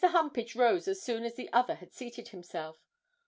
Humpage 0.03 0.55
rose 0.55 0.87
as 0.87 0.99
soon 0.99 1.23
as 1.25 1.35
the 1.35 1.47
other 1.53 1.75
had 1.75 1.93
seated 1.93 2.29
himself. 2.29 2.87